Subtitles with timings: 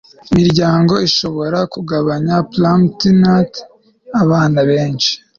[0.31, 3.51] imiryango ishobora kugabanya plumpy'nut
[4.21, 5.11] abana benshi